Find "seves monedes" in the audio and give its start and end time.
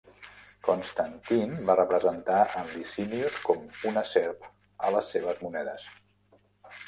5.17-5.85